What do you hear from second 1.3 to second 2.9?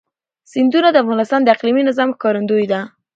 د اقلیمي نظام ښکارندوی ده.